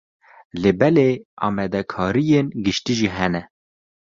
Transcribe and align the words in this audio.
Lê 0.61 0.71
belê, 0.79 1.09
amadekariyên 1.45 2.47
giştî 2.63 2.93
jî 2.99 3.09
hene. 3.15 3.41